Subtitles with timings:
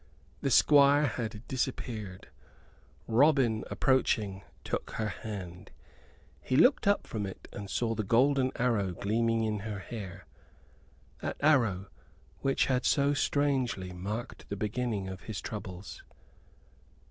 [0.41, 2.29] The Squire had disappeared.
[3.05, 5.69] Robin, approaching, took her hand.
[6.41, 10.25] He looked up from it, and saw the golden arrow gleaming in her hair
[11.19, 11.85] that arrow
[12.39, 16.01] which had so strangely marked the beginning of his troubles.